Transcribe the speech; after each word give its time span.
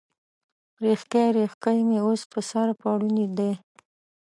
ریښکۍ، 0.83 1.25
ریښکۍ 1.35 1.79
مې 1.87 1.97
اوس، 2.05 2.21
په 2.31 2.39
سر 2.49 2.67
پوړني 2.79 3.25
دی 3.37 3.51